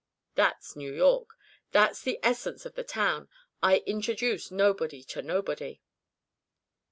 [0.33, 1.37] That's New York.
[1.73, 3.29] That's the essence of the town.
[3.61, 5.79] 'I introduce nobody to nobody.'"